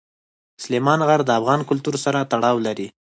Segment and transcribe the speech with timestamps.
[0.63, 2.87] سلیمان غر د افغان کلتور سره تړاو لري.